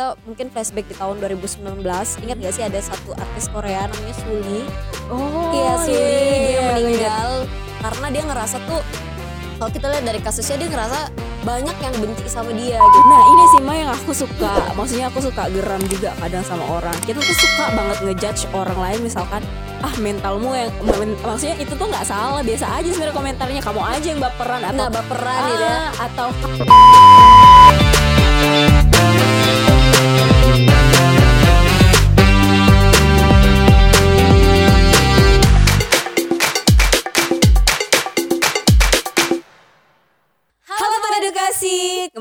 [0.00, 1.60] kita mungkin flashback di tahun 2019
[2.24, 4.64] ingat gak sih ada satu artis Korea namanya Suli
[5.12, 7.30] Oh, iya Suli iya, dia iya, meninggal
[7.84, 8.80] karena dia ngerasa tuh
[9.60, 11.12] kalau kita lihat dari kasusnya dia ngerasa
[11.44, 12.98] banyak yang benci sama dia gitu.
[13.12, 14.72] Nah ini sih Ma yang aku suka.
[14.72, 16.96] Maksudnya aku suka geram juga kadang sama orang.
[17.04, 19.44] Kita tuh suka banget ngejudge orang lain misalkan
[19.84, 22.40] Ah mentalmu yang men- Maksudnya itu tuh nggak salah.
[22.40, 23.60] Biasa aja sebenarnya komentarnya.
[23.60, 25.72] Kamu aja yang baperan Atau nah baperan gitu ya.
[25.92, 26.28] Ah, Atau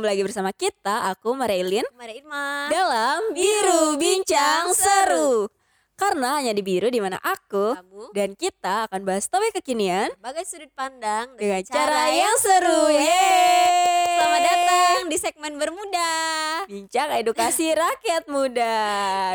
[0.09, 1.85] lagi bersama kita Aku Marilyn.
[1.93, 5.58] Mari Irma Dalam Biru Bincang Seru
[5.99, 10.47] Karena hanya di Biru di mana aku kamu dan kita akan bahas topik kekinian sebagai
[10.47, 12.87] sudut pandang dengan cara yang seru.
[12.87, 14.07] Yeay!
[14.15, 16.11] Selamat datang di segmen bermuda.
[16.71, 18.79] Bincang edukasi rakyat muda.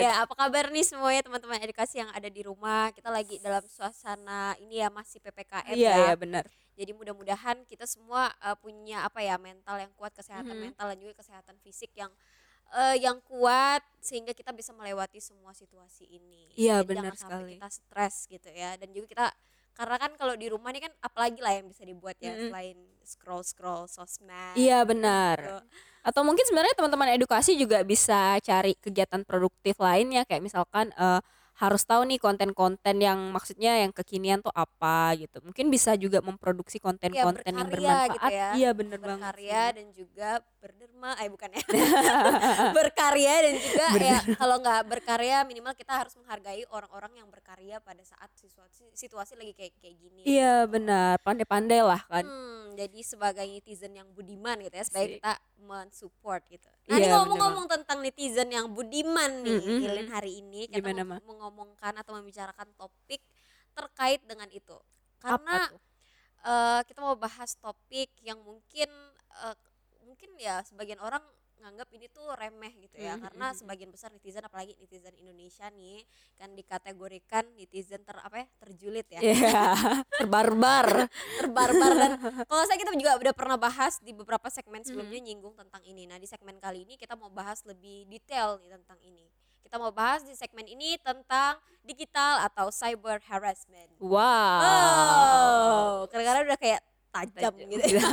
[0.01, 2.89] Ya, apa kabar nih semua ya teman-teman edukasi yang ada di rumah?
[2.97, 5.97] Kita lagi dalam suasana ini ya masih PPKM Iya, ya.
[6.01, 6.49] iya benar.
[6.75, 10.65] Jadi mudah-mudahan kita semua eh, punya apa ya mental yang kuat, kesehatan Mhm.
[10.73, 12.09] mental dan juga kesehatan fisik yang
[12.75, 16.53] eh, yang kuat sehingga kita bisa melewati semua situasi ini.
[16.55, 17.57] Iya, benar sekali.
[17.57, 18.77] kita stres gitu ya.
[18.77, 19.27] Dan juga kita
[19.75, 22.47] karena kan kalau di rumah ini kan apalagi lah yang bisa dibuat ya Mhm.
[22.47, 24.55] selain scroll-scroll sosmed.
[24.55, 24.91] Iya gitu.
[24.95, 25.37] benar.
[26.05, 31.21] Atau mungkin sebenarnya teman-teman edukasi juga bisa cari kegiatan produktif lainnya kayak misalkan eh,
[31.55, 35.39] harus tahu nih konten-konten yang maksudnya yang kekinian tuh apa gitu.
[35.39, 38.31] Mungkin bisa juga memproduksi konten-konten yang berkarya gitu bermanfaat.
[38.35, 38.49] ya.
[38.59, 39.23] Iya bener banget.
[39.23, 41.63] berkarya dan juga berderma eh bukan ya
[42.77, 48.01] berkarya dan juga ya kalau nggak berkarya minimal kita harus menghargai orang-orang yang berkarya pada
[48.03, 52.25] saat situasi situasi lagi kayak kayak gini Iya benar, pandai-pandai lah kan.
[52.25, 55.21] Hmm, jadi sebagai netizen yang budiman gitu ya Asik.
[55.21, 56.69] kita mensupport gitu.
[56.85, 59.85] Nah, ini Iya, ngomong-ngomong tentang netizen yang budiman nih, Mm-mm.
[59.85, 61.17] Ilin hari ini kita Gimana, mau Ma?
[61.45, 63.21] Mengomongkan atau membicarakan topik
[63.77, 64.81] terkait dengan itu.
[65.21, 65.69] Karena
[66.45, 68.89] eh, kita mau bahas topik yang mungkin
[69.45, 69.57] eh,
[70.05, 71.21] mungkin ya sebagian orang
[71.65, 73.57] nganggap ini tuh remeh gitu ya Mhm, karena mhm.
[73.57, 76.05] sebagian besar netizen apalagi netizen Indonesia nih
[76.37, 79.73] kan dikategorikan netizen ter apa ya terjulit ya Iya,
[80.21, 81.09] terbarbar.
[81.41, 82.11] terbarbar dan
[82.45, 85.27] kalau saya kita juga udah pernah bahas di beberapa segmen sebelumnya Hmm.
[85.31, 86.05] nyinggung tentang ini.
[86.05, 89.25] Nah, di segmen kali ini kita mau bahas lebih detail nih tentang ini.
[89.65, 93.89] Kita mau bahas di segmen ini tentang digital atau cyber harassment.
[93.97, 94.61] Wow.
[94.61, 96.81] Oh, kadang-kadang udah kayak
[97.15, 97.71] tajam Tajam.
[97.73, 97.89] gitu.
[97.99, 98.05] ya.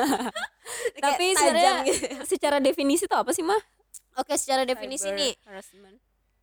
[1.04, 2.06] Tapi tajam sebenarnya gitu.
[2.24, 3.60] secara definisi itu apa sih mah?
[4.20, 5.98] Oke, secara definisi Cyber nih, harassment.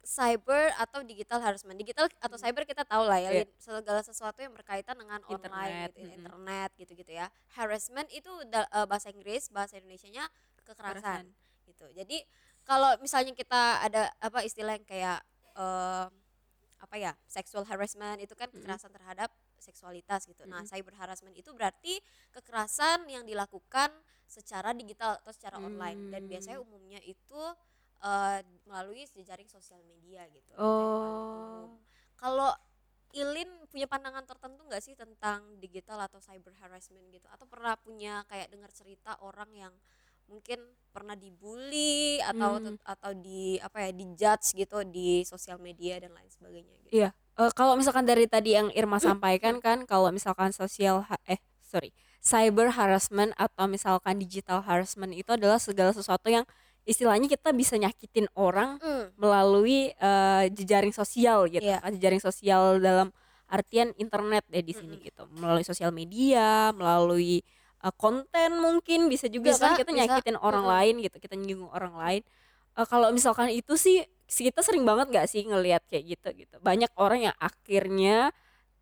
[0.09, 1.77] cyber atau digital harassment.
[1.77, 3.31] Digital atau cyber kita tahu lah ya.
[3.45, 3.49] Lin.
[3.61, 6.17] segala sesuatu yang berkaitan dengan online Internet, gitu, mm-mm.
[6.17, 7.27] internet gitu-gitu ya.
[7.61, 10.25] Harassment itu eh, bahasa Inggris, bahasa Indonesianya
[10.65, 11.29] kekerasan
[11.69, 11.85] gitu.
[11.93, 12.25] Jadi
[12.69, 15.25] kalau misalnya kita ada apa istilah yang kayak
[15.57, 16.07] eh,
[16.79, 20.47] apa ya, sexual harassment itu kan kekerasan terhadap seksualitas gitu.
[20.47, 20.71] Nah, Mm-mm.
[20.71, 21.99] cyber harassment itu berarti
[22.31, 23.91] kekerasan yang dilakukan
[24.29, 26.31] secara digital atau secara online dan Hmm.
[26.31, 27.43] biasanya umumnya itu
[27.99, 30.55] eh, melalui jejaring sosial media gitu.
[30.55, 31.67] Itu yang paling umum.
[31.67, 31.83] Oh.
[32.15, 32.55] Kalau
[33.11, 37.27] Ilin punya pandangan tertentu nggak sih tentang digital atau cyber harassment gitu?
[37.33, 39.75] Atau pernah punya kayak dengar cerita orang yang
[40.29, 42.77] mungkin pernah dibully atau Hmm.
[42.83, 46.93] atau di apa ya dijudge gitu di sosial media dan lain sebagainya gitu.
[46.93, 47.11] Iya.
[47.39, 52.75] Eh, kalau misalkan dari tadi yang Irma sampaikan kan kalau misalkan sosial eh sorry cyber
[52.75, 56.43] harassment atau misalkan digital harassment itu adalah segala sesuatu yang
[56.83, 59.13] istilahnya kita bisa nyakitin orang Hmm.
[59.15, 61.79] melalui eh, jejaring sosial gitu Iya.
[61.79, 63.15] kan jejaring sosial dalam
[63.47, 65.07] artian internet deh di sini Mm-mm.
[65.09, 67.41] gitu melalui sosial media melalui
[67.79, 69.99] eh, konten mungkin bisa juga Bisa, kan kita bisa.
[70.05, 72.23] nyakitin orang lain gitu kita nyinggung orang lain
[72.73, 76.87] Eh, kalau misalkan itu sih kita sering banget gak sih ngelihat kayak gitu gitu banyak
[76.95, 78.31] orang yang akhirnya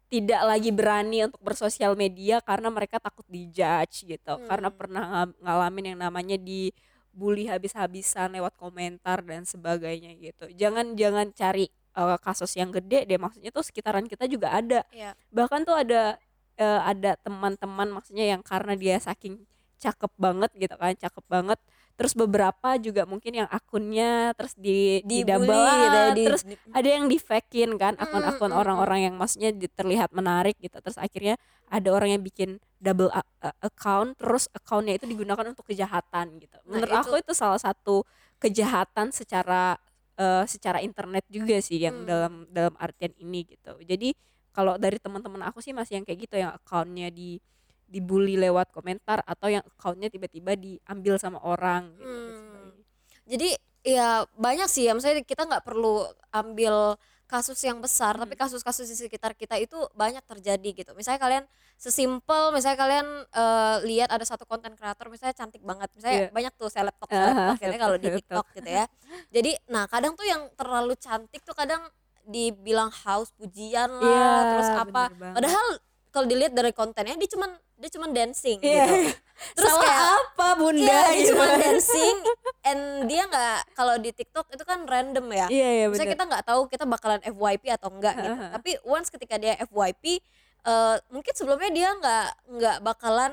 [0.06, 4.76] tidak lagi berani untuk bersosial media karena mereka takut dijudge gitu karena Hmm.
[4.76, 11.66] pernah nga- ngalamin yang namanya dibully habis-habisan lewat komentar dan sebagainya gitu jangan jangan cari
[11.97, 15.16] eh, kasus yang gede deh maksudnya tuh sekitaran kita juga ada Iya.
[15.32, 16.21] bahkan tuh ada
[16.56, 19.44] eh, ada teman-teman maksudnya yang karena dia saking
[19.76, 21.58] cakep banget gitu kan cakep banget.
[21.97, 26.60] Terus beberapa juga mungkin yang akunnya terus di di double gitu ya, di- terus di-
[26.72, 30.76] ada yang di fakein kan akun-akun Mm, mm, orang-orang yang maksudnya terlihat menarik gitu.
[30.76, 35.64] Terus akhirnya ada orang yang bikin double a- a- account terus accountnya itu digunakan untuk
[35.64, 36.56] kejahatan gitu.
[36.64, 38.04] Nah, menurut itu- aku itu salah satu
[38.36, 39.76] kejahatan secara
[40.16, 42.09] eh, secara internet juga sih yang Hmm.
[42.09, 43.76] dalam dalam artian ini gitu.
[43.84, 44.16] Jadi
[44.56, 47.36] kalau dari teman-teman aku sih masih yang kayak gitu yang accountnya di
[47.86, 52.72] dibully lewat komentar atau yang accountnya tiba-tiba diambil sama orang gitu Hmm.
[53.26, 53.48] Jadi
[53.82, 58.94] ya banyak sih ya maksudnya kita nggak perlu ambil kasus yang besar tapi kasus-kasus di
[58.97, 61.44] sekitar kita itu banyak terjadi gitu misalnya kalian
[61.74, 66.30] sesimpel misalnya kalian eh, lihat ada satu konten kreator misalnya cantik banget misalnya Iya.
[66.30, 68.84] banyak tuh seleb talk Aha, seleb talk gitu ya kalau di TikTok gitu ya
[69.34, 71.82] jadi nah kadang tuh yang terlalu cantik tuh kadang
[72.26, 75.02] dibilang haus pujian lah Iya, terus apa
[75.32, 75.66] padahal
[76.10, 78.84] kalau dilihat dari kontennya dia cuman dia cuman dancing Iya.
[78.84, 78.94] gitu
[79.56, 81.30] terus Salah kayak apa bunda Iya, dia gitu.
[81.32, 82.16] cuma dancing
[82.64, 85.46] and dia nggak kalau di TikTok itu kan random ya.
[85.46, 88.32] iya iya Misalnya bener kita nggak tahu kita bakalan FYP atau enggak gitu.
[88.32, 88.50] Heeh.
[88.50, 90.18] Tapi once ketika dia FYP
[90.66, 92.26] eh, mungkin sebelumnya dia nggak
[92.58, 93.32] nggak bakalan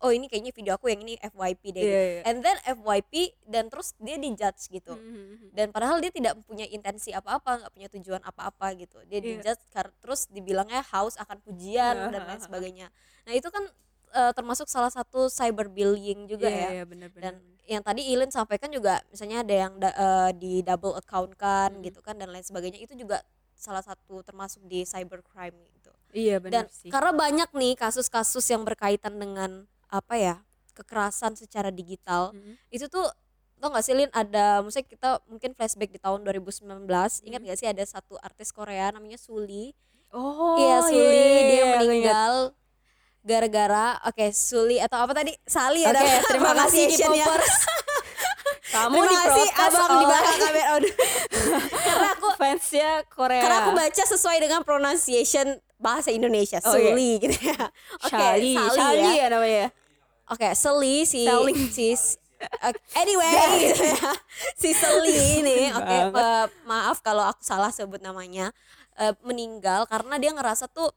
[0.00, 1.80] oh ini kayaknya video aku yang ini FYP deh.
[1.80, 1.86] Gitu.
[1.86, 2.22] iya.
[2.24, 3.12] And then FYP
[3.44, 4.92] dan terus dia dijudge gitu.
[4.92, 5.50] Mhm.
[5.50, 8.98] Dan padahal dia tidak punya intensi apa-apa, nggak punya tujuan apa-apa gitu.
[9.04, 9.26] Dia Iya.
[9.38, 12.88] dijudge kar- terus dibilangnya haus akan pujian dan lain sebagainya.
[13.22, 13.64] Nah, itu kan
[14.10, 17.18] eh, termasuk salah satu cyberbullying juga Iya, ya iya, bener-bener.
[17.20, 21.72] dan yang tadi Ilin sampaikan juga misalnya ada yang da- eh, di double account kan
[21.72, 21.82] Hmm.
[21.82, 26.62] gitu kan dan lain sebagainya itu juga salah satu termasuk di cybercrime gitu iya dan
[26.62, 30.34] bener sih karena banyak nih kasus-kasus yang berkaitan dengan apa ya
[30.72, 32.58] kekerasan secara digital Mhm.
[32.68, 33.06] itu tuh
[33.56, 36.66] tau gak sih Lin ada maksudnya kita mungkin flashback di tahun 2019
[37.22, 37.46] ingat Hmm.
[37.46, 39.70] gak sih ada satu artis Korea namanya Suli
[40.10, 41.78] oh iya Suli iya, dia iya, ingat.
[41.80, 42.34] meninggal
[43.22, 47.24] gara-gara oke Suli atau apa tadi Sali Oke, ada terima kasih di.
[47.24, 47.56] Poppers.
[48.66, 50.72] Kamu Terima kasih diprotes abang di belakang kamera.
[51.70, 53.38] Karena aku fansnya Korea.
[53.38, 55.46] karena aku baca sesuai dengan pronunciation
[55.76, 56.90] bahasa Indonesia, Oh, iya.
[56.90, 57.70] Suli gitu ya.
[57.96, 59.12] Oke, Shali, Sali Shali ya.
[59.14, 59.66] ya namanya.
[60.32, 61.68] Oke, Seli si Selling.
[61.68, 63.72] si uh, anyway
[64.60, 66.12] si Seli ini oke Banget.
[66.16, 68.48] eh, maaf kalau aku salah sebut namanya
[68.96, 70.88] eh, meninggal karena dia ngerasa tuh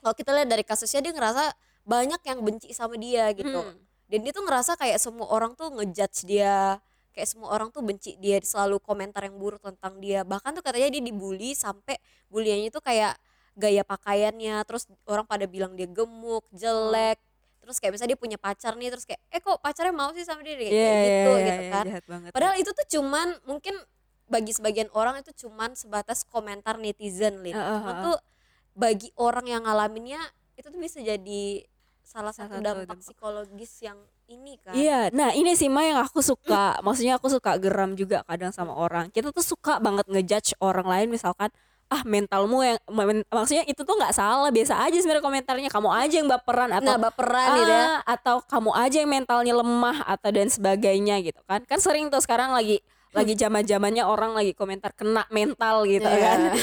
[0.00, 1.52] kalau kita lihat dari kasusnya dia ngerasa
[1.84, 3.60] banyak yang benci sama dia gitu.
[3.60, 3.76] Hmm.
[4.10, 6.82] Dan dia tuh ngerasa kayak semua orang tuh ngejudge dia,
[7.14, 10.26] kayak semua orang tuh benci dia, selalu komentar yang buruk tentang dia.
[10.26, 11.94] Bahkan tuh katanya dia dibully sampai
[12.26, 13.14] buliannya itu kayak
[13.54, 17.22] gaya pakaiannya, terus orang pada bilang dia gemuk, jelek.
[17.70, 20.42] Terus kayak misalnya dia punya pacar nih, terus kayak eh kok pacarnya mau sih sama
[20.42, 21.84] dia kayak, iya, gitu iya, gitu iya, kan.
[22.10, 22.30] banget.
[22.34, 23.74] Padahal itu tuh cuman mungkin
[24.30, 27.54] bagi sebagian orang itu cuman sebatas komentar netizen Lin.
[27.54, 28.06] Heeh, Cuman heeh.
[28.06, 28.16] tuh
[28.78, 30.22] bagi orang yang ngalaminnya
[30.54, 31.66] itu tuh bisa jadi
[32.06, 33.02] salah satu satu dampak, dampak.
[33.06, 33.98] psikologis yang
[34.30, 34.74] ini kan.
[34.74, 36.78] Iya, nah ini sih Ma yang aku suka.
[36.82, 39.10] Maksudnya aku suka geram juga kadang sama orang.
[39.10, 41.50] Kita tuh suka banget ngejudge orang lain misalkan
[41.90, 42.78] ah mentalmu yang
[43.26, 47.02] maksudnya itu tuh nggak salah biasa aja sebenarnya komentarnya kamu aja yang baperan atau Nah,
[47.02, 47.82] baperan gitu ya.
[47.82, 51.66] ah, atau kamu aja yang mentalnya lemah atau dan sebagainya gitu kan.
[51.66, 52.78] Kan sering tuh sekarang lagi
[53.10, 56.22] lagi zaman zamannya orang lagi komentar kena mental gitu Iya.
[56.22, 56.38] kan.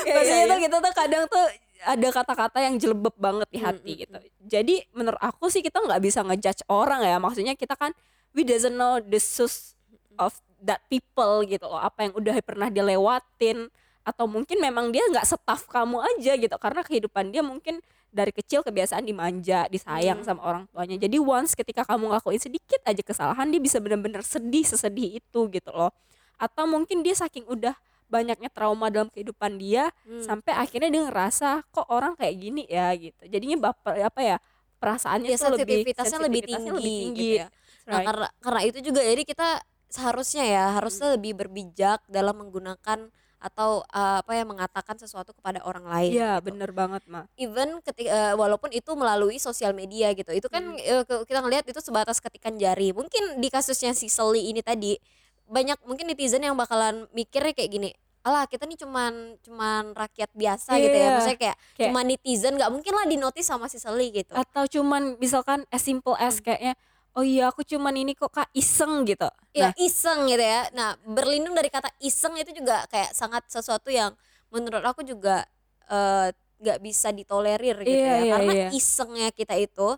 [0.00, 0.50] Iya, maksudnya iya.
[0.50, 1.44] tuh kita tuh kadang tuh
[1.80, 4.18] ada kata-kata yang jelebeb banget di hati Mm, gitu.
[4.42, 7.92] jadi menurut aku sih kita nggak bisa ngejudge orang ya maksudnya kita kan
[8.32, 9.76] we doesn't know the source
[10.16, 11.80] of that people gitu loh.
[11.80, 16.56] Apa yang udah pernah dia lewatin atau mungkin memang dia nggak setaf kamu aja gitu
[16.56, 17.78] karena kehidupan dia mungkin
[18.10, 20.26] dari kecil kebiasaan dimanja disayang Hmm.
[20.26, 24.64] sama orang tuanya jadi once ketika kamu ngelakuin sedikit aja kesalahan dia bisa benar-benar sedih
[24.64, 25.92] sesedih itu gitu loh
[26.36, 27.76] atau mungkin dia saking udah
[28.10, 30.24] banyaknya trauma dalam kehidupan dia Hmm.
[30.24, 34.36] sampai akhirnya dia ngerasa kok orang kayak gini ya gitu jadinya baper apa ya
[34.80, 37.46] perasaannya Ya, tuh lebih sensitivitasnya lebih sensitivitasnya tinggi, gitu ya.
[37.86, 38.06] Nah, right.
[38.08, 39.48] karena karena itu juga jadi kita
[39.86, 42.98] seharusnya ya harusnya lebih berbijak dalam menggunakan
[43.40, 46.12] atau uh, apa ya mengatakan sesuatu kepada orang lain.
[46.12, 46.46] Iya gitu.
[46.46, 50.76] bener banget mah even ketika eh, walaupun itu melalui sosial media gitu itu kan Hmm.
[51.02, 55.00] ke- kita ngelihat itu sebatas ketikan jari mungkin di kasusnya si Seli ini tadi
[55.46, 60.76] banyak mungkin netizen yang bakalan mikirnya kayak gini alah kita nih cuman cuman rakyat biasa
[60.76, 61.10] gitu ya Iya.
[61.10, 65.16] maksudnya kayak, Kayak- cuman netizen nggak mungkin lah dinotis sama si Seli gitu atau cuman
[65.16, 66.76] misalkan as simple as kayaknya
[67.18, 69.26] oh iya aku cuman ini kok kak iseng gitu.
[69.50, 69.72] Ya nah.
[69.78, 70.70] iseng gitu ya.
[70.74, 74.14] Nah berlindung dari kata iseng itu juga kayak sangat sesuatu yang
[74.50, 75.46] menurut aku juga
[75.90, 78.16] eh, nggak bisa ditolerir gitu Iya, ya.
[78.20, 78.68] iya, karena iya.
[78.76, 79.96] isengnya kita itu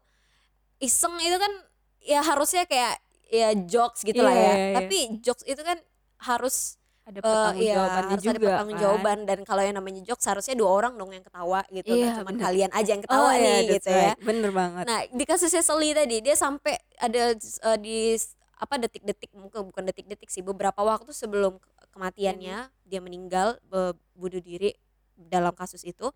[0.78, 1.52] iseng itu kan
[2.02, 3.02] ya harusnya kayak
[3.32, 4.46] ya jokes gitu lah Iya, ya.
[4.46, 4.74] iya, iya.
[4.78, 5.78] tapi jokes itu kan
[6.22, 6.78] harus
[7.12, 9.28] ada eh, pertanggung iya, harus juga ada pertanggungjawaban kan.
[9.28, 12.40] dan kalau yang namanya jokes harusnya dua orang dong yang ketawa gitu Iya, cuma bener.
[12.42, 14.18] kalian aja yang ketawa Oh, iya, nih that's gitu ya right.
[14.20, 17.96] bener banget Nah, di kasusnya Seli tadi dia sampai ada eh, di
[18.56, 23.58] apa detik-detik mungkin bukan detik-detik sih beberapa waktu sebelum ke- kematiannya dia meninggal
[24.14, 24.72] bunuh diri
[25.12, 26.08] dalam kasus itu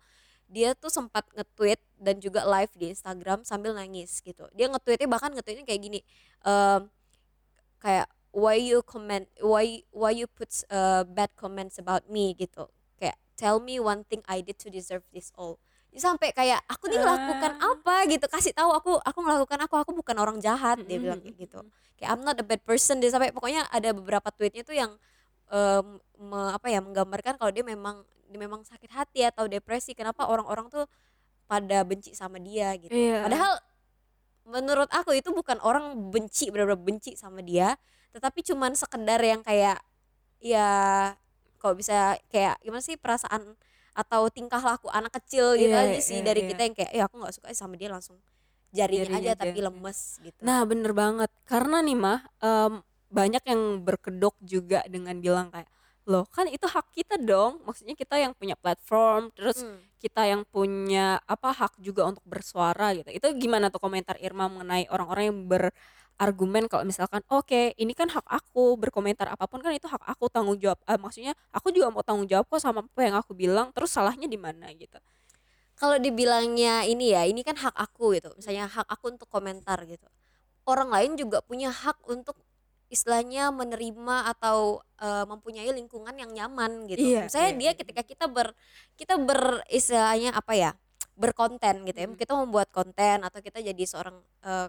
[0.47, 4.47] dia tuh sempat nge-tweet dan juga live di Instagram sambil nangis gitu.
[4.55, 5.99] Dia nge-tweetnya bahkan nge-tweetnya kayak gini.
[6.39, 6.87] em,
[7.77, 12.67] kayak why you comment why why you put uh, bad comments about me gitu.
[12.95, 15.57] Kayak tell me one thing I did to deserve this all.
[15.87, 17.73] Dia sampai kayak aku nih melakukan Ah.
[17.73, 21.39] apa gitu kasih tahu aku aku melakukan aku aku bukan orang jahat dia bilang kayak
[21.39, 21.63] gitu
[21.95, 24.91] kayak I'm not a bad person dia sampai pokoknya ada beberapa tweetnya tuh yang
[25.49, 25.85] em,
[26.19, 30.67] me- apa ya menggambarkan kalau dia memang dia memang sakit hati atau depresi kenapa orang-orang
[30.69, 30.85] tuh
[31.47, 33.23] pada benci sama dia gitu Iya.
[33.23, 33.53] padahal
[34.45, 37.75] menurut aku itu bukan orang benci benar-benar benci sama dia
[38.15, 39.79] tetapi cuman sekedar yang kayak
[40.41, 40.69] ya
[41.57, 43.57] kalau bisa kayak gimana sih perasaan
[43.97, 46.49] atau tingkah laku anak kecil gitu Iya, aja sih iya, dari iya.
[46.53, 48.21] kita yang kayak ya aku nggak suka sama dia langsung
[48.69, 49.65] jarinya Jarinya aja aja, tapi iya.
[49.71, 52.73] lemes gitu Nah bener banget karena nih mah em,
[53.09, 55.65] banyak yang berkedok juga dengan bilang kayak
[56.07, 57.59] loh kan itu hak kita dong.
[57.67, 59.83] Maksudnya kita yang punya platform terus Hmm.
[59.99, 63.09] kita yang punya apa hak juga untuk bersuara gitu.
[63.11, 68.23] Itu gimana tuh komentar Irma mengenai orang-orang yang berargumen kalau misalkan oke ini kan hak
[68.25, 70.79] aku berkomentar apa pun kan itu hak aku tanggung jawab.
[70.87, 74.31] Eh, maksudnya aku juga mau tanggung jawab kok sama apa yang aku bilang terus salahnya
[74.31, 74.97] di mana gitu.
[75.77, 78.33] Kalau dibilangnya ini ya ini kan hak aku gitu.
[78.39, 80.07] Misalnya hak aku untuk komentar gitu.
[80.65, 82.33] Orang lain juga punya hak untuk
[82.87, 87.03] istilahnya menerima atau eh, mempunyai lingkungan yang nyaman gitu.
[87.03, 87.79] Iya, misalnya iya, dia iya.
[87.79, 88.55] ketika kita ber
[88.95, 90.71] kita ber istilahnya apa ya
[91.17, 92.07] berkonten gitu ya.
[92.07, 92.15] Mm.
[92.15, 94.21] kita membuat konten atau kita jadi seorang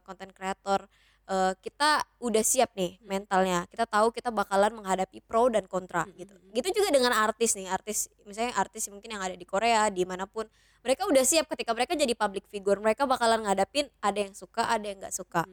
[0.02, 0.88] konten kreator
[1.28, 3.68] eh, kita udah siap nih mentalnya.
[3.68, 6.34] Kita tahu kita bakalan menghadapi pro dan kontra Mm, gitu.
[6.34, 6.52] mm, mm.
[6.56, 7.68] gitu juga dengan artis nih.
[7.68, 10.48] Artis misalnya artis mungkin yang ada di Korea di mana pun
[10.82, 14.84] mereka udah siap ketika mereka jadi public figure mereka bakalan ngadapin ada yang suka ada
[14.87, 15.44] yang nggak suka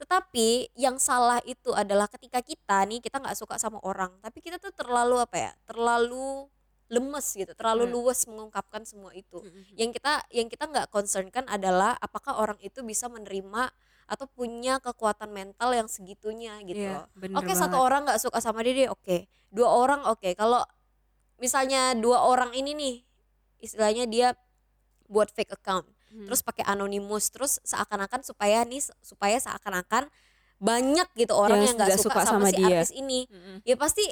[0.00, 4.56] tetapi yang salah itu adalah ketika kita nih kita nggak suka sama orang tapi kita
[4.60, 6.48] tuh terlalu apa ya terlalu
[6.92, 7.92] lemes gitu terlalu Hmm.
[7.96, 9.64] luas mengungkapkan semua itu Mm-mm.
[9.80, 13.72] yang kita yang kita nggak concern kan adalah apakah orang itu bisa menerima
[14.04, 17.86] atau punya kekuatan mental yang segitunya gitu bener oke satu banget.
[17.88, 20.60] orang nggak suka sama dia oke dua orang oke kalau
[21.40, 22.94] misalnya dua orang ini nih
[23.62, 24.28] istilahnya dia
[25.08, 26.28] buat fake account Hmm.
[26.28, 30.12] terus pakai anonimus terus seakan-akan supaya nih supaya seakan-akan
[30.60, 32.68] banyak gitu orang Yang yang nggak nggak suka, suka sama, sama si dia.
[32.78, 33.56] artis ini Mm-mm.
[33.64, 34.04] ya pasti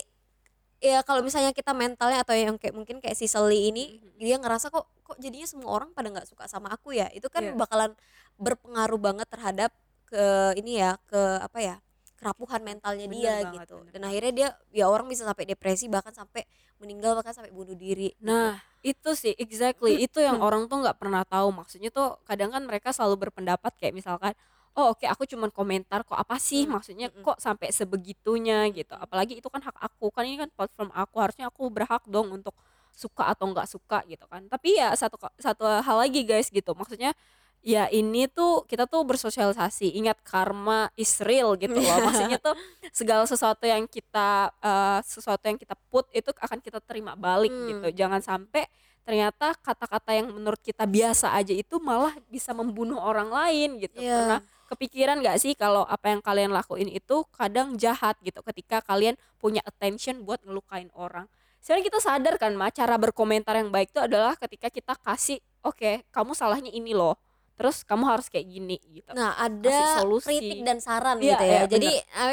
[0.81, 4.17] ya kalau misalnya kita mentalnya atau yang kayak mungkin kayak si Sally ini Mhm.
[4.17, 7.45] dia ngerasa kok kok jadinya semua orang pada nggak suka sama aku ya itu kan
[7.45, 7.55] Iya.
[7.55, 7.93] bakalan
[8.41, 9.71] berpengaruh banget terhadap
[10.09, 10.25] ke
[10.57, 11.77] ini ya ke apa ya
[12.17, 15.87] kerapuhan mentalnya Bener dia banget, gitu bener dan akhirnya dia ya orang bisa sampai depresi
[15.87, 16.49] bahkan sampai
[16.83, 18.29] meninggal bahkan sampai bunuh diri gitu.
[18.29, 21.49] Nah, itu sih exactly itu yang orang tuh nggak pernah tahu.
[21.53, 24.33] Maksudnya tuh kadang kan mereka selalu berpendapat kayak misalkan,
[24.77, 26.65] oh oke aku cuman komentar kok apa sih?
[26.69, 27.25] Hmm, Maksudnya mm-mm.
[27.25, 28.93] kok sampai sebegitunya gitu.
[28.97, 30.13] Apalagi itu kan hak aku.
[30.13, 32.53] Kan ini kan platform aku, harusnya aku berhak dong untuk
[32.93, 34.45] suka atau nggak suka gitu kan.
[34.49, 36.73] Tapi ya satu satu hal lagi guys gitu.
[36.77, 37.13] Maksudnya
[37.61, 39.93] ya ini tuh kita tuh bersosialisasi.
[40.01, 41.99] Ingat karma is real gitu loh.
[42.09, 42.57] Maksudnya tuh
[42.91, 47.69] segala sesuatu yang kita eh, sesuatu yang kita put itu akan kita terima balik Hmm.
[47.69, 48.65] gitu jangan sampai
[49.01, 54.13] ternyata kata-kata yang menurut kita biasa aja itu malah bisa membunuh orang lain gitu Iya.
[54.13, 54.37] karena
[54.71, 59.65] kepikiran nggak sih kalau apa yang kalian lakuin itu kadang jahat gitu ketika kalian punya
[59.67, 61.27] attention buat ngelukain orang
[61.59, 66.05] sebenarnya kita sadar kan Ma, cara berkomentar yang baik itu adalah ketika kita kasih oke
[66.15, 67.19] kamu salahnya ini loh
[67.61, 69.13] terus kamu harus kayak gini gitu.
[69.13, 70.33] Nah ada solusi.
[70.33, 71.53] kritik dan saran Iya, gitu ya.
[71.53, 71.89] iya, jadi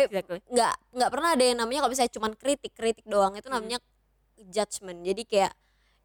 [0.07, 0.39] exactly.
[0.48, 3.55] nggak nggak pernah ada yang namanya kalau misalnya cuman kritik kritik doang itu Mm.
[3.60, 3.77] namanya
[4.48, 5.53] judgment jadi kayak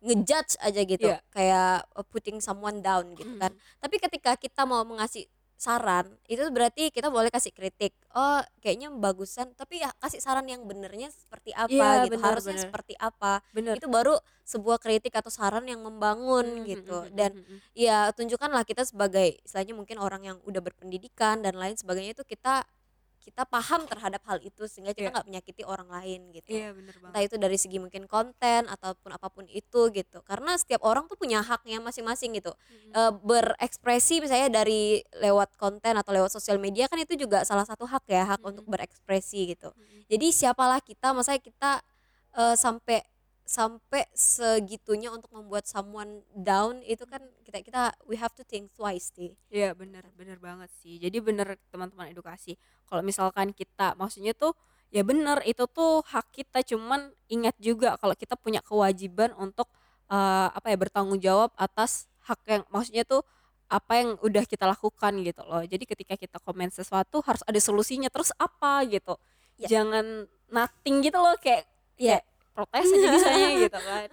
[0.02, 1.06] ngejudge aja gitu.
[1.06, 1.22] Iya.
[1.30, 3.54] kayak uh, putting someone down gitu kan.
[3.78, 5.30] Tapi ketika kita mau mengasih
[5.62, 10.66] saran itu berarti kita boleh kasih kritik oh kayaknya bagusan tapi ya kasih saran yang
[10.66, 12.66] benernya seperti apa Iya, gitu bener, harusnya bener.
[12.66, 17.14] seperti apa bener itu baru sebuah kritik atau saran yang membangun Hmm, gitu hmm, hmm,
[17.14, 17.58] dan hmm, hmm.
[17.78, 22.66] ya tunjukkanlah kita sebagai istilahnya mungkin orang yang udah berpendidikan dan lain sebagainya itu kita
[23.22, 25.14] kita paham terhadap hal itu sehingga kita Iya.
[25.14, 29.14] nggak menyakiti orang lain gitu iya bener banget entah itu dari segi mungkin konten ataupun
[29.14, 32.92] apa pun itu gitu karena setiap orang tuh punya haknya masing-masing gitu Hmm.
[32.92, 37.86] Eh, berekspresi misalnya dari lewat konten atau lewat sosial media kan itu juga salah satu
[37.86, 38.50] hak ya hak Mm-mm.
[38.50, 40.02] untuk berekspresi gitu Hmm.
[40.06, 41.80] jadi siapalah kita masa kita
[42.32, 43.04] eh, sampai
[43.42, 49.10] sampai segitunya untuk membuat someone down itu kan kita kita we have to think twice
[49.12, 50.96] sih Iya bener bener banget sih.
[51.02, 52.56] Jadi bener teman-teman edukasi.
[52.86, 54.54] Kalau misalkan kita maksudnya tuh
[54.94, 59.68] ya bener itu tuh hak kita cuman ingat juga kalau kita punya kewajiban untuk
[60.08, 63.24] eh, apa ya bertanggung jawab atas hak yang maksudnya tuh
[63.72, 65.64] apa yang udah kita lakukan gitu loh.
[65.64, 69.16] Jadi ketika kita komen sesuatu harus ada solusinya terus apa gitu.
[69.56, 69.80] Ya.
[69.80, 71.64] Jangan nothing gitu loh kayak
[72.00, 72.18] Ya.
[72.18, 74.08] kayak protes aja bisanya gitu kan.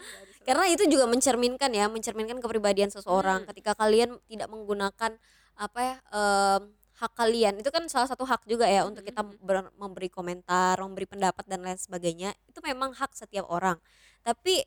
[0.47, 3.49] karena itu juga mencerminkan ya mencerminkan kepribadian seseorang Hmm.
[3.53, 5.11] ketika kalian tidak menggunakan
[5.59, 6.61] apa ya em,
[6.99, 11.07] hak kalian itu kan salah satu hak juga ya untuk kita ber- memberi komentar memberi
[11.07, 13.79] pendapat dan lain sebagainya itu memang hak setiap orang
[14.23, 14.63] tapi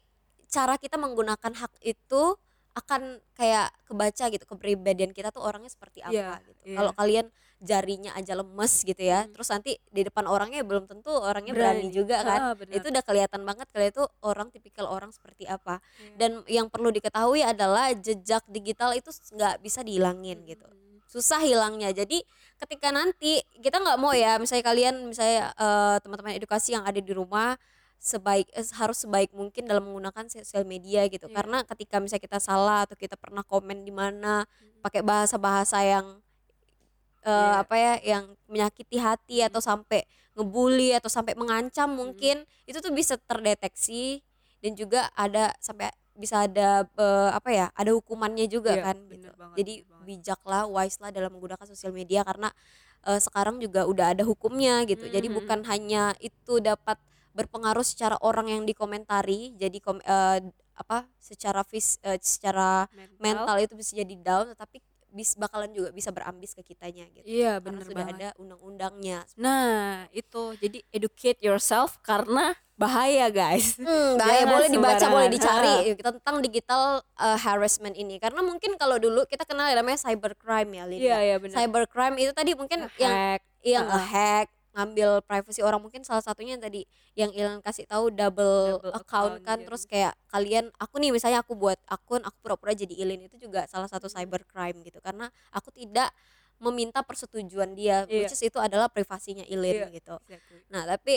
[0.48, 2.36] cara kita menggunakan hak itu
[2.72, 6.60] akan kayak kebaca gitu kepribadian kita tuh orangnya seperti apa Iya, gitu.
[6.64, 6.76] iya.
[6.80, 7.26] Kalau kalian
[7.62, 9.30] jarinya aja lemes gitu ya, Hmm.
[9.30, 11.94] terus nanti di depan orangnya belum tentu orangnya berani, Berani.
[11.94, 12.40] juga kan.
[12.42, 12.54] Ah.
[12.58, 15.78] Itu udah kelihatan banget kalian itu orang tipikal orang seperti apa.
[15.78, 16.16] Iya.
[16.18, 20.80] Dan yang perlu diketahui adalah jejak digital itu nggak bisa dihilangin gitu Hmm.
[21.06, 22.24] susah hilangnya jadi
[22.56, 27.12] ketika nanti kita nggak mau ya misalnya kalian misalnya eh, teman-teman edukasi yang ada di
[27.12, 27.52] rumah
[28.02, 31.34] sebaik eh, harus sebaik mungkin dalam menggunakan sosial media gitu Iya.
[31.38, 34.42] karena ketika misalnya kita salah atau kita pernah komen di mana
[34.82, 36.18] pakai bahasa-bahasa yang
[37.22, 37.62] eh, Iya.
[37.62, 40.02] apa ya yang menyakiti hati atau sampai
[40.34, 44.18] ngebully atau sampai mengancam mungkin itu tuh bisa terdeteksi
[44.58, 49.30] dan juga ada sampai bisa ada eh, apa ya ada hukumannya juga Iya, kan gitu.
[49.32, 50.02] banget, jadi banget.
[50.10, 52.50] bijaklah wise lah dalam menggunakan sosial media karena
[53.06, 55.34] eh, sekarang juga udah ada hukumnya gitu jadi Mhm.
[55.38, 56.98] bukan hanya itu dapat
[57.32, 60.40] berpengaruh secara orang yang dikomentari jadi kom, eh,
[60.74, 66.08] apa secara fis eh, secara mental itu bisa jadi down tetapi bis bakalan juga bisa
[66.08, 68.16] berambis ke kitanya gitu Iya, karena bener sudah banget.
[68.16, 73.76] ada undang-undangnya Nah, itu jadi educate yourself karena bahaya, guys.
[73.76, 75.12] Hmm, bahaya Jangan boleh dibaca sembarangan.
[75.12, 76.00] boleh dicari Ah.
[76.02, 76.82] tentang digital
[77.14, 81.04] uh, harassment ini karena mungkin kalau dulu kita kenal yang namanya cybercrime ya Lin Iya,
[81.04, 81.18] ya.
[81.20, 81.56] iya benar.
[81.58, 83.40] cybercrime itu tadi mungkin yang Hack.
[83.60, 84.00] yang Ah.
[84.72, 89.36] Ngambil privasi orang mungkin salah satunya yang tadi yang Ilan kasih tahu double, Double account,
[89.36, 89.66] account, kan iya.
[89.68, 93.68] terus kayak kalian aku nih misalnya aku buat akun aku pura-pura jadi Ilin itu juga
[93.68, 94.24] salah satu Hmm.
[94.24, 96.08] cybercrime gitu karena aku tidak
[96.56, 98.24] meminta persetujuan dia Iya.
[98.24, 99.88] which is itu adalah privasinya Ilin Iya.
[99.92, 100.58] gitu Exactly.
[100.72, 101.14] Nah, tapi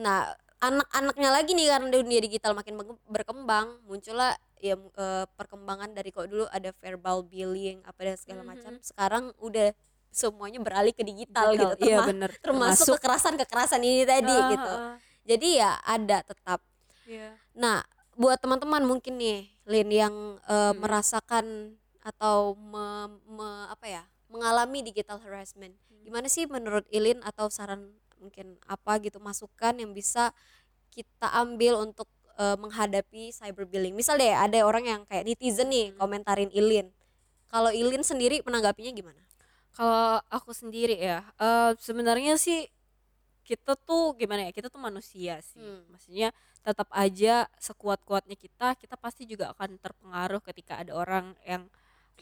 [0.00, 0.32] nah
[0.64, 4.32] anak-anaknya lagi nih karena dunia digital makin berkembang, muncullah
[4.64, 8.48] ya eh, perkembangan dari kok dulu ada verbal bullying apa dan segala Mhm.
[8.48, 8.72] macam.
[8.80, 9.76] Sekarang udah
[10.14, 11.90] semuanya beralih ke digital, Digital, gitu.
[11.90, 12.30] Iya, benar.
[12.38, 14.72] termasuk kekerasan-kekerasan ini tadi Ah, gitu.
[15.26, 16.62] Jadi ya ada tetap.
[17.04, 17.34] Iya.
[17.58, 17.82] Nah,
[18.14, 20.14] buat teman-teman mungkin nih Lin yang
[20.46, 20.78] eh, Hmm.
[20.78, 21.46] merasakan
[21.98, 25.74] atau me- me- apa ya mengalami digital harassment.
[25.90, 26.04] Hmm.
[26.04, 27.90] Gimana sih menurut Ilin atau saran
[28.20, 30.30] mungkin apa gitu masukan yang bisa
[30.92, 33.94] kita ambil untuk eh, menghadapi cyberbullying?
[33.96, 36.92] Misal deh ada orang yang kayak netizen nih komentarin Ilin.
[37.48, 39.23] Kalau Ilin sendiri menanggapinya gimana?
[39.74, 42.70] Kalau aku sendiri ya, eh, sebenarnya sih
[43.44, 44.52] kita tuh gimana ya?
[44.54, 45.60] Kita tuh manusia sih.
[45.60, 45.84] Hmm.
[45.92, 46.30] Maksudnya
[46.64, 51.68] tetap aja sekuat-kuatnya kita, kita pasti juga akan terpengaruh ketika ada orang yang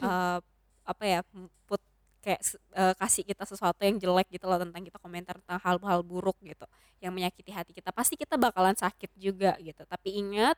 [0.03, 0.39] eh,
[0.83, 1.21] apa ya,
[1.69, 1.79] put
[2.23, 2.41] kayak
[2.79, 6.65] eh, kasih kita sesuatu yang jelek gitu loh tentang kita komentar tentang hal-hal buruk gitu
[7.03, 10.55] yang menyakiti hati kita pasti kita bakalan sakit juga gitu tapi ingat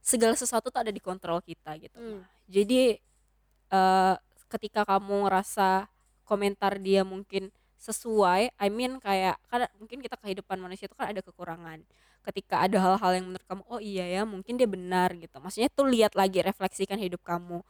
[0.00, 2.24] segala sesuatu tuh ada di kontrol kita gitu Hmm.
[2.24, 2.28] Mah.
[2.48, 2.96] jadi
[3.68, 4.14] eh,
[4.48, 5.92] ketika kamu ngerasa
[6.24, 7.52] komentar dia mungkin
[7.84, 11.84] sesuai I mean kayak kan mungkin kita kehidupan manusia itu kan ada kekurangan.
[12.24, 15.36] Ketika ada hal-hal yang menurut kamu oh iya ya mungkin dia benar gitu.
[15.36, 17.60] Maksudnya tuh lihat lagi refleksikan hidup kamu.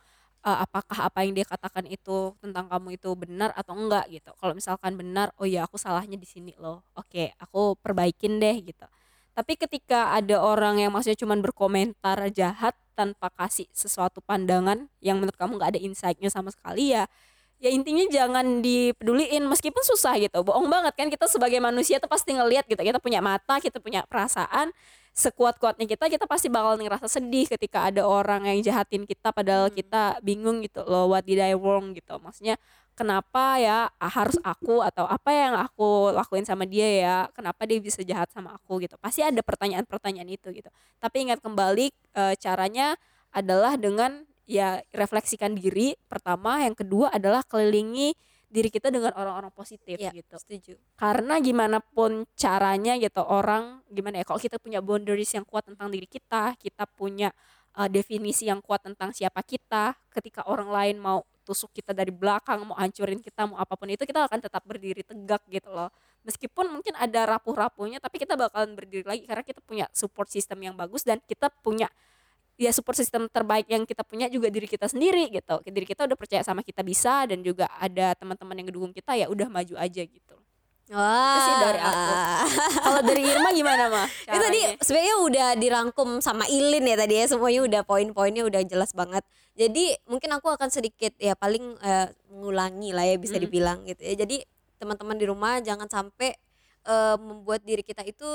[0.45, 4.31] Eh, apakah apa yang dia katakan itu tentang kamu itu benar atau enggak gitu.
[4.39, 6.87] Kalau misalkan benar oh iya aku salahnya di sini loh.
[6.95, 8.87] Oke aku perbaikin deh gitu.
[9.35, 15.35] Tapi ketika ada orang yang maksudnya cuman berkomentar jahat tanpa kasih sesuatu pandangan yang menurut
[15.35, 17.11] kamu nggak ada insight-nya sama sekali ya
[17.63, 20.43] ya intinya jangan dipeduliin meskipun susah gitu.
[20.45, 22.81] Bohong banget kan kita sebagai manusia tuh pasti ngelihat gitu.
[22.81, 24.75] Kita punya mata kita punya perasaan.
[25.15, 29.79] Sekuat-kuatnya kita kita pasti bakal ngerasa sedih ketika ada orang yang jahatin kita padahal Hmm.
[29.79, 32.19] kita bingung gitu loh what did I wrong gitu.
[32.19, 32.59] Maksudnya
[32.99, 37.17] kenapa ya ah, harus aku atau apa yang aku lakuin sama dia ya?
[37.31, 38.99] Kenapa dia bisa jahat sama aku gitu?
[38.99, 40.71] Pasti ada pertanyaan-pertanyaan itu gitu.
[40.99, 42.99] Tapi ingat kembali eh, caranya
[43.31, 48.13] adalah dengan ya refleksikan diri pertama yang kedua adalah kelilingi
[48.55, 50.73] diri kita dengan orang-orang positif Iya, gitu setuju.
[50.95, 55.91] karena gimana pun caranya gitu orang gimana ya kalau kita punya boundaries yang kuat tentang
[55.91, 57.35] diri kita kita punya
[57.75, 62.63] uh, definisi yang kuat tentang siapa kita ketika orang lain mau tusuk kita dari belakang
[62.65, 65.91] mau hancurin kita mau apa pun itu kita akan tetap berdiri tegak gitu loh
[66.25, 70.79] meskipun mungkin ada rapuh-rapuhnya tapi kita bakalan berdiri lagi karena kita punya support system yang
[70.79, 71.91] bagus dan kita punya
[72.55, 75.59] ya support system terbaik yang kita punya juga diri kita sendiri gitu.
[75.67, 79.27] Diri kita udah percaya sama kita bisa dan juga ada teman-teman yang ngedukung kita ya
[79.27, 80.35] udah maju aja gitu.
[80.93, 81.41] Wah.
[81.49, 82.13] sih dari aku.
[82.85, 87.25] kalau dari Irma gimana mah itu tadi sebenarnya udah dirangkum sama Ilin ya tadi ya
[87.25, 89.25] semuanya udah poin-poinnya udah jelas banget.
[89.57, 94.13] Jadi mungkin aku akan sedikit ya paling eh, mengulangi lah ya bisa dibilang gitu ya.
[94.13, 94.45] Jadi
[94.77, 96.37] teman-teman di rumah jangan sampai
[96.85, 98.29] eh, membuat diri kita itu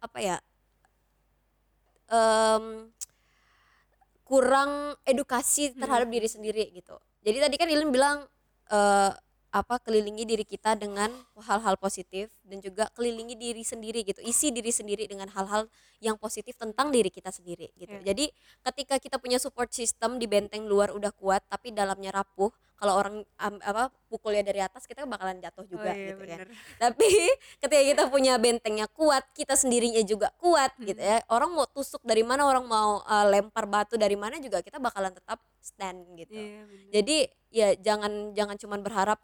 [0.00, 0.36] apa ya
[4.30, 6.94] kurang edukasi terhadap diri sendiri gitu.
[7.26, 8.22] Jadi tadi kan Ilin bilang
[8.70, 9.10] eh,
[9.50, 14.70] apa kelilingi diri kita dengan hal-hal positif dan juga kelilingi diri sendiri gitu isi diri
[14.70, 15.66] sendiri dengan hal-hal
[15.98, 18.06] yang positif tentang diri kita sendiri gitu Iya.
[18.06, 18.24] jadi
[18.64, 23.16] ketika kita punya support system di benteng luar udah kuat tapi dalamnya rapuh kalau orang
[23.36, 26.48] am- apa pukulnya dari atas kita bakalan jatuh juga Oh iya, gitu ya bener.
[26.86, 27.08] tapi
[27.58, 30.86] ketika kita punya bentengnya kuat kita sendirinya juga kuat Hmm.
[30.86, 34.62] gitu ya orang mau tusuk dari mana orang mau uh, lempar batu dari mana juga
[34.62, 36.86] kita bakalan tetap stand gitu Iya, bener.
[36.94, 37.16] jadi
[37.50, 39.18] ya jangan jangan cuman berharap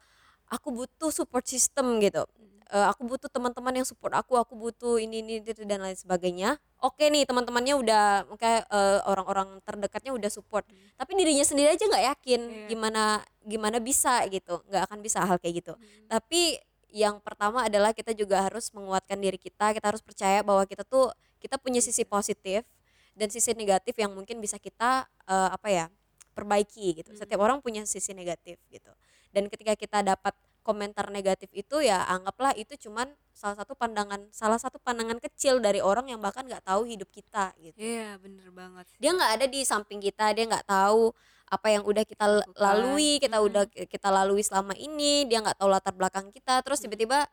[0.51, 2.25] aku butuh support system gitu.
[2.67, 6.59] Eh, aku butuh teman-teman yang support aku aku butuh ini ini itu dan lain sebagainya.
[6.83, 8.05] Oke nih teman-temannya udah
[8.35, 10.67] kayak eh, orang-orang terdekatnya udah support.
[10.99, 12.67] Tapi dirinya sendiri aja nggak yakin Iya.
[12.75, 13.03] gimana
[13.47, 14.67] gimana bisa gitu.
[14.67, 15.73] Nggak akan bisa hal kayak gitu.
[15.79, 16.11] Hmm.
[16.11, 16.59] tapi
[16.91, 19.71] yang pertama adalah kita juga harus menguatkan diri kita.
[19.71, 22.67] Kita harus percaya bahwa kita tuh kita punya sisi positif
[23.15, 25.87] dan sisi negatif yang mungkin bisa kita eh, apa ya
[26.35, 27.15] perbaiki gitu.
[27.15, 28.91] Setiap orang punya sisi negatif gitu
[29.37, 30.33] dan ketika kita dapat
[30.65, 35.79] komentar negatif itu ya anggaplah itu cuman salah satu pandangan salah satu pandangan kecil dari
[35.79, 37.77] orang yang bahkan nggak tahu hidup kita gitu.
[37.77, 38.89] Iya, bener banget.
[38.97, 41.13] dia nggak ada di samping kita dia nggak tahu
[41.47, 42.27] apa yang udah kita
[42.59, 46.65] lalui kita udah kita lalui selama ini dia nggak tahu latar belakang kita.
[46.67, 47.29] Terus tiba-tiba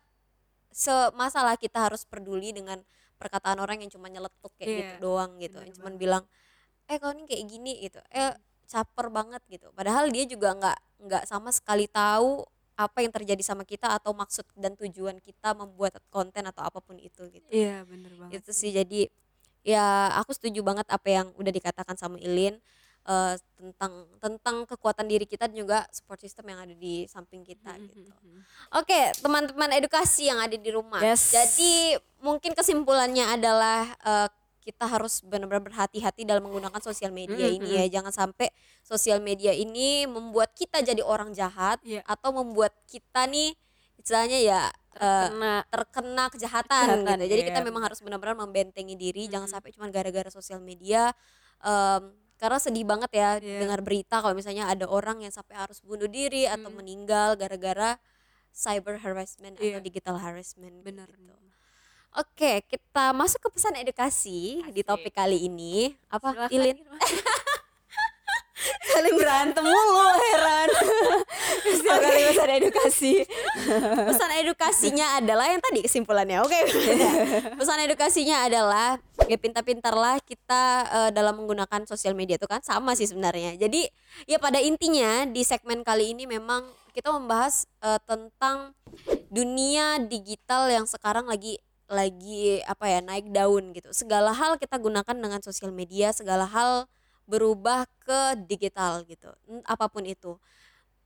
[0.70, 2.82] semasalah kita harus peduli dengan
[3.18, 5.58] perkataan orang yang cuma nyeletuk kayak Iya, gitu doang gitu.
[5.58, 6.02] yang cuman banget.
[6.04, 6.24] bilang
[6.86, 7.98] eh kau ini kayak gini gitu.
[8.12, 8.34] Eh
[8.73, 12.41] caper banget gitu padahal dia juga nggak nggak sama sekali tahu
[12.73, 16.97] apa yang terjadi sama kita atau maksud dan tujuan kita membuat konten atau apa pun
[16.97, 18.41] itu gitu Iya, bener banget.
[18.41, 19.13] itu sih jadi
[19.62, 19.86] ya
[20.17, 22.57] aku setuju banget apa yang udah dikatakan sama Ilin
[23.03, 27.71] eh, tentang tentang kekuatan diri kita dan juga support system yang ada di samping kita
[27.73, 28.09] Mhm, gitu.
[28.12, 28.41] mhm.
[28.73, 30.97] Oke, teman-teman edukasi yang ada di rumah.
[30.99, 31.29] Yes.
[31.29, 34.27] Jadi mungkin kesimpulannya adalah eh,
[34.63, 37.99] kita harus benar-benar berhati-hati dalam menggunakan sosial media Mhm, ini ya.
[37.99, 38.47] Jangan sampai
[38.80, 41.99] sosial media ini membuat kita jadi orang jahat Iya.
[42.08, 43.52] atau membuat kita nih
[43.99, 44.62] istilahnya ya
[44.93, 47.32] Terkena terkena kejahatan, Kejahatan, gitu.
[47.34, 47.88] Jadi iya, kita memang benar.
[47.91, 49.54] harus benar-benar membentengi diri, jangan Mm.
[49.58, 51.12] sampai cuma gara-gara sosial media.
[51.63, 53.63] em, karena sedih banget ya Iya.
[53.63, 56.76] dengar berita kalau misalnya ada orang yang sampai harus bunuh diri atau Mm.
[56.76, 57.95] meninggal gara-gara
[58.52, 59.80] cyber harassment Iya.
[59.80, 60.84] atau digital harassment.
[60.84, 61.08] bener.
[61.10, 61.34] gitu.
[62.13, 64.86] Oke, kita masuk ke pesan edukasi di Asik.
[64.86, 65.97] topik kali ini.
[66.13, 66.78] Apa, Silakan, Ilin?
[68.93, 70.69] Saling berantem mulu, heran.
[71.73, 73.13] Setiap kali pesan edukasi.
[74.13, 76.60] pesan edukasinya adalah yang tadi kesimpulannya oke
[77.60, 83.08] pesan edukasinya adalah ya pintar-pintarlah kita eh, dalam menggunakan sosial media itu kan sama sih
[83.08, 83.88] sebenarnya jadi
[84.28, 88.76] ya pada intinya di segmen kali ini memang kita membahas eh, tentang
[89.32, 91.58] dunia digital yang sekarang lagi
[91.93, 93.93] lagi apa ya naik daun gitu.
[93.93, 96.89] Segala hal kita gunakan dengan sosial media segala hal
[97.29, 99.32] berubah ke digital gitu
[99.63, 100.36] apa pun itu.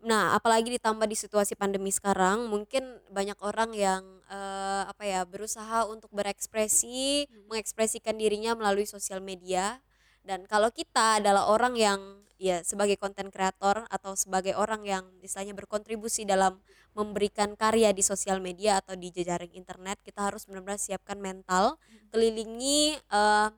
[0.05, 5.89] Nah, apalagi ditambah di situasi pandemi sekarang, mungkin banyak orang yang eh, apa ya berusaha
[5.89, 9.81] untuk berekspresi, mengekspresikan dirinya melalui sosial media.
[10.21, 11.99] Dan kalau kita adalah orang yang
[12.37, 16.61] ya sebagai konten kreator atau sebagai orang yang misalnya berkontribusi dalam
[16.93, 21.77] memberikan karya di sosial media atau di jejaring internet, kita harus benar-benar siapkan mental,
[22.09, 23.49] kelilingi eh,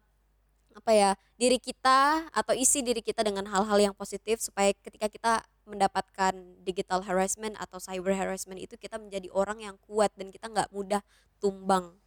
[0.79, 5.33] apa ya diri kita atau isi diri kita dengan hal-hal yang positif supaya ketika kita
[5.67, 10.71] mendapatkan digital harassment atau cyber harassment itu kita menjadi orang yang kuat dan kita nggak
[10.71, 11.03] mudah
[11.43, 11.99] tumbang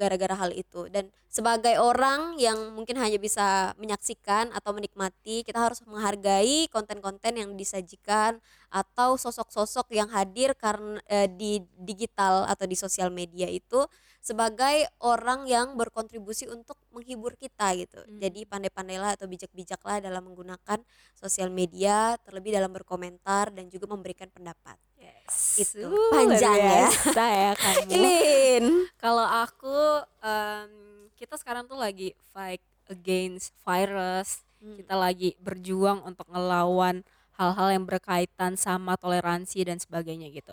[0.00, 0.88] gara-gara hal itu.
[0.88, 7.50] Dan sebagai orang yang mungkin hanya bisa menyaksikan atau menikmati kita harus menghargai konten-konten yang
[7.54, 8.40] disajikan
[8.72, 13.84] atau sosok-sosok yang hadir karena eh, di digital atau di sosial media itu
[14.20, 18.20] sebagai orang yang berkontribusi untuk menghibur kita gitu Hmm.
[18.20, 20.78] jadi pandai-pandailah atau bijak-bijaklah dalam menggunakan
[21.16, 25.64] sosial media terlebih dalam berkomentar dan juga memberikan pendapat Yes.
[25.64, 26.90] Itu, Uh, panjang ya.
[26.92, 27.88] biasa ya kamu.
[27.88, 28.64] Ilin
[29.00, 29.78] Kalau aku
[30.20, 30.68] em,
[31.16, 34.44] kita sekarang tuh lagi fight against virus.
[34.60, 34.76] Hmm.
[34.76, 37.00] Kita lagi berjuang untuk ngelawan
[37.40, 40.52] hal-hal yang berkaitan sama toleransi dan sebagainya gitu.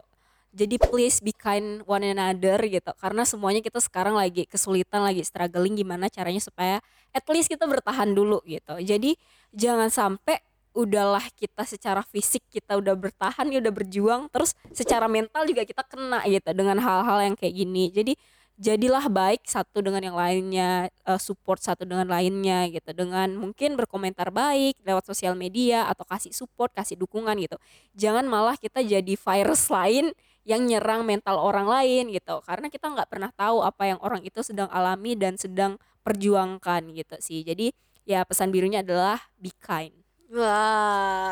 [0.56, 2.92] Jadi please be kind one another gitu.
[2.98, 6.82] Karena semuanya kita sekarang lagi kesulitan, lagi struggling gimana caranya supaya
[7.12, 8.80] at least kita bertahan dulu gitu.
[8.82, 9.16] Jadi
[9.54, 10.40] jangan sampai
[10.78, 15.82] udahlah kita secara fisik kita udah bertahan ya udah berjuang terus secara mental juga kita
[15.82, 18.14] kena gitu dengan hal-hal yang kayak gini jadi
[18.62, 24.30] jadilah baik satu dengan yang lainnya eh, support satu dengan lainnya gitu dengan mungkin berkomentar
[24.30, 27.58] baik lewat sosial media atau kasih support kasih dukungan gitu
[27.98, 30.14] jangan malah kita jadi virus lain
[30.48, 34.40] yang nyerang mental orang lain gitu karena kita nggak pernah tahu apa yang orang itu
[34.40, 35.76] sedang alami dan sedang
[36.08, 37.76] perjuangkan gitu sih jadi
[38.08, 41.32] ya pesan birunya adalah be kind Wow.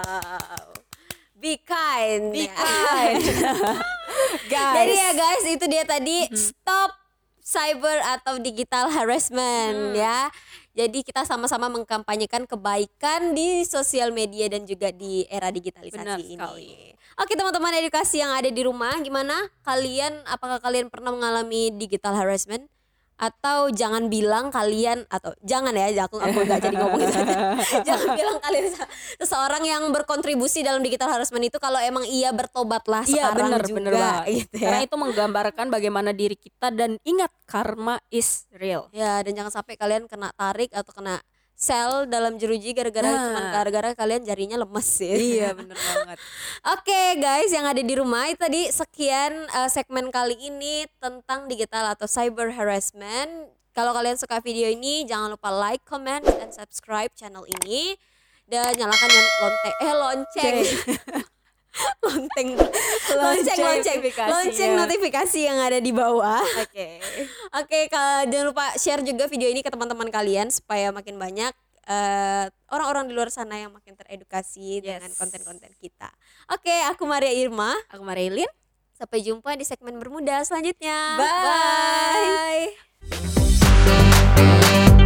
[1.36, 2.32] be kind.
[2.32, 3.20] Be kind.
[4.52, 4.76] Guys.
[4.80, 6.96] Jadi ya guys, itu dia tadi stop
[7.44, 10.32] cyber atau digital harassment ya.
[10.76, 16.95] Jadi kita sama-sama mengkampanyekan kebaikan di sosial media dan juga di era digitalisasi Benar ini.
[17.16, 20.20] Oke teman-teman edukasi yang ada di rumah, gimana kalian?
[20.28, 22.68] Apakah kalian pernah mengalami digital harassment?
[23.16, 27.16] Atau jangan bilang kalian atau jangan ya, aku aku nggak jadi ngomong itu.
[27.88, 28.90] jangan bilang kalian se-
[29.24, 33.78] seseorang yang berkontribusi dalam digital harassment itu kalau emang iya bertobatlah Iya sekarang benar juga
[33.80, 34.24] benar banget.
[34.36, 34.64] gitu ya.
[34.68, 38.92] Karena itu menggambarkan bagaimana diri kita dan ingat karma is real.
[38.92, 41.24] Ya, dan jangan sampai kalian kena tarik atau kena
[41.56, 43.32] sel dalam jeruji gara-gara Nah.
[43.32, 45.56] cuman gara-gara kalian jarinya lemes ya.
[45.60, 46.18] benar banget.
[46.76, 51.96] Oke guys yang ada di rumah itu tadi sekian uh, segmen kali ini tentang digital
[51.96, 53.50] atau cyber harassment.
[53.76, 58.00] Kalau kalian suka video ini jangan lupa like, comment, dan subscribe channel ini
[58.46, 59.10] dan nyalakan
[59.42, 60.56] lonceng eh lonceng
[62.02, 63.60] lonceng lonceng lonceng
[64.00, 64.32] notifikasinya.
[64.32, 66.42] lonceng notifikasi yang ada di bawah.
[66.62, 67.00] Oke.
[67.52, 71.52] Oke, ka- jangan lupa share juga video ini ke teman-teman kalian supaya makin banyak
[71.86, 75.18] eh, orang-orang di luar sana yang makin teredukasi dengan Yes.
[75.18, 76.10] konten-konten kita.
[76.50, 77.78] Oke, aku Maria Irma.
[77.90, 78.50] Aku Marilyn.
[78.96, 81.20] Sampai jumpa di segmen bermuda selanjutnya.
[81.20, 82.72] Bye.
[84.96, 85.04] Bye.